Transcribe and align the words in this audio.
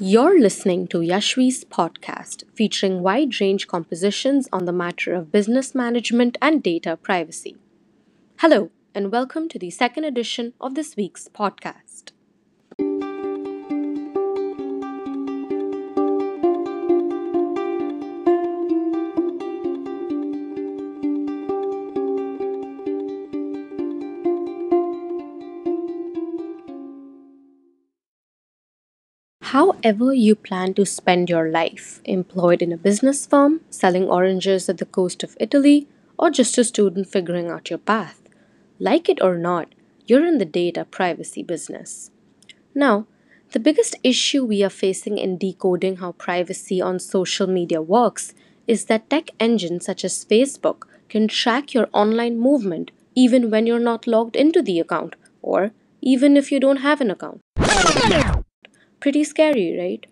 You're 0.00 0.40
listening 0.40 0.88
to 0.88 0.98
Yashvi's 0.98 1.64
podcast 1.64 2.42
featuring 2.52 3.00
wide 3.00 3.40
range 3.40 3.68
compositions 3.68 4.48
on 4.52 4.64
the 4.64 4.72
matter 4.72 5.14
of 5.14 5.30
business 5.30 5.72
management 5.72 6.36
and 6.42 6.60
data 6.60 6.96
privacy. 6.96 7.56
Hello, 8.38 8.72
and 8.92 9.12
welcome 9.12 9.48
to 9.48 9.56
the 9.56 9.70
second 9.70 10.02
edition 10.02 10.52
of 10.60 10.74
this 10.74 10.96
week's 10.96 11.28
podcast. 11.28 12.10
However, 29.44 30.14
you 30.14 30.34
plan 30.34 30.72
to 30.74 30.86
spend 30.86 31.28
your 31.28 31.50
life, 31.50 32.00
employed 32.06 32.62
in 32.62 32.72
a 32.72 32.78
business 32.78 33.26
firm, 33.26 33.60
selling 33.68 34.04
oranges 34.04 34.70
at 34.70 34.78
the 34.78 34.86
coast 34.86 35.22
of 35.22 35.36
Italy, 35.38 35.86
or 36.18 36.30
just 36.30 36.56
a 36.56 36.64
student 36.64 37.08
figuring 37.08 37.50
out 37.50 37.68
your 37.68 37.78
path. 37.78 38.22
Like 38.78 39.08
it 39.08 39.20
or 39.20 39.36
not, 39.36 39.74
you're 40.06 40.24
in 40.24 40.38
the 40.38 40.46
data 40.46 40.86
privacy 40.86 41.42
business. 41.42 42.10
Now, 42.74 43.06
the 43.52 43.60
biggest 43.60 43.96
issue 44.02 44.46
we 44.46 44.64
are 44.64 44.70
facing 44.70 45.18
in 45.18 45.36
decoding 45.36 45.96
how 45.96 46.12
privacy 46.12 46.80
on 46.80 46.98
social 46.98 47.46
media 47.46 47.82
works 47.82 48.32
is 48.66 48.86
that 48.86 49.10
tech 49.10 49.30
engines 49.38 49.84
such 49.84 50.06
as 50.06 50.24
Facebook 50.24 50.84
can 51.10 51.28
track 51.28 51.74
your 51.74 51.88
online 51.92 52.38
movement 52.40 52.92
even 53.14 53.50
when 53.50 53.66
you're 53.66 53.78
not 53.78 54.06
logged 54.06 54.36
into 54.36 54.62
the 54.62 54.80
account 54.80 55.16
or 55.42 55.72
even 56.00 56.36
if 56.36 56.50
you 56.50 56.58
don't 56.58 56.78
have 56.78 57.02
an 57.02 57.10
account. 57.10 57.40
Pretty 59.04 59.22
scary, 59.22 59.76
right? 59.78 60.06